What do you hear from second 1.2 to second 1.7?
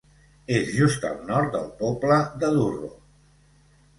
nord del